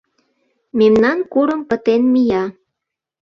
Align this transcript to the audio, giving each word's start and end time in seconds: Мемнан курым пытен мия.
Мемнан 0.79 1.19
курым 1.31 1.61
пытен 1.69 2.01
мия. 2.13 2.43